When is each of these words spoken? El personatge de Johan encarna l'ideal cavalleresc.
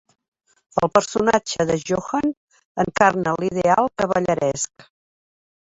El 0.83 0.89
personatge 0.95 1.67
de 1.73 1.77
Johan 1.89 2.33
encarna 2.87 3.39
l'ideal 3.45 3.95
cavalleresc. 4.03 4.91